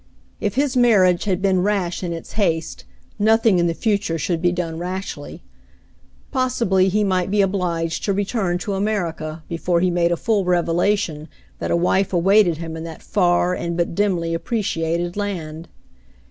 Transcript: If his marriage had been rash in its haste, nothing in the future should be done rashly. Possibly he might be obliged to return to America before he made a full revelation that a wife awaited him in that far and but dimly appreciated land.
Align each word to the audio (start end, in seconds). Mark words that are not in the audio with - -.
If 0.39 0.55
his 0.55 0.75
marriage 0.75 1.25
had 1.25 1.43
been 1.43 1.61
rash 1.61 2.01
in 2.03 2.11
its 2.11 2.31
haste, 2.33 2.85
nothing 3.19 3.59
in 3.59 3.67
the 3.67 3.75
future 3.75 4.17
should 4.17 4.41
be 4.41 4.51
done 4.51 4.79
rashly. 4.79 5.43
Possibly 6.31 6.89
he 6.89 7.03
might 7.03 7.29
be 7.29 7.41
obliged 7.43 8.03
to 8.05 8.11
return 8.13 8.57
to 8.65 8.73
America 8.73 9.43
before 9.47 9.79
he 9.79 9.91
made 9.91 10.11
a 10.11 10.17
full 10.17 10.43
revelation 10.43 11.27
that 11.59 11.69
a 11.69 11.77
wife 11.77 12.13
awaited 12.13 12.57
him 12.57 12.75
in 12.75 12.83
that 12.83 13.03
far 13.03 13.53
and 13.53 13.77
but 13.77 13.93
dimly 13.93 14.33
appreciated 14.33 15.15
land. 15.17 15.67